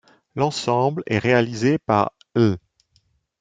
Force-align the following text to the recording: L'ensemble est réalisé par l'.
L'ensemble 0.35 1.03
est 1.05 1.19
réalisé 1.19 1.77
par 1.77 2.11
l'. 2.35 2.55